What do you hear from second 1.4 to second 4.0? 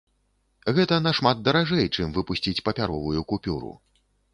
даражэй, чым выпусціць папяровую купюру.